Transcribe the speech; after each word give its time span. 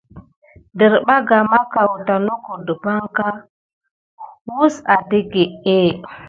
Desbarga 0.77 1.35
makuata 1.51 2.15
noko 2.25 2.51
ɗegamɓa 2.65 3.27
wusi 4.53 4.81
aɗak 4.95 5.33
é. 5.75 5.79